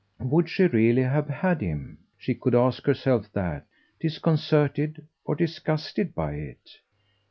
[0.19, 3.67] Would she really have had him she could ask herself that
[3.99, 6.79] disconcerted or disgusted by it?